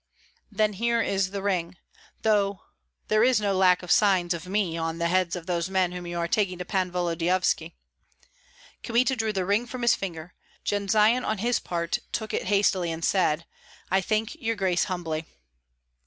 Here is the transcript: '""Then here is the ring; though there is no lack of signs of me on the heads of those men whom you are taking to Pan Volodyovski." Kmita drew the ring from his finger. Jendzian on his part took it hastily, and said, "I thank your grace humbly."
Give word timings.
'""Then 0.51 0.73
here 0.73 0.99
is 0.99 1.29
the 1.29 1.43
ring; 1.43 1.75
though 2.23 2.61
there 3.07 3.23
is 3.23 3.39
no 3.39 3.53
lack 3.55 3.83
of 3.83 3.91
signs 3.91 4.33
of 4.33 4.47
me 4.47 4.75
on 4.75 4.97
the 4.97 5.09
heads 5.09 5.35
of 5.35 5.45
those 5.45 5.69
men 5.69 5.91
whom 5.91 6.07
you 6.07 6.17
are 6.17 6.27
taking 6.27 6.57
to 6.57 6.65
Pan 6.65 6.91
Volodyovski." 6.91 7.75
Kmita 8.81 9.15
drew 9.15 9.31
the 9.31 9.45
ring 9.45 9.67
from 9.67 9.83
his 9.83 9.93
finger. 9.93 10.33
Jendzian 10.65 11.23
on 11.23 11.37
his 11.37 11.59
part 11.59 11.99
took 12.11 12.33
it 12.33 12.45
hastily, 12.45 12.91
and 12.91 13.05
said, 13.05 13.45
"I 13.91 14.01
thank 14.01 14.33
your 14.41 14.55
grace 14.55 14.85
humbly." 14.85 15.27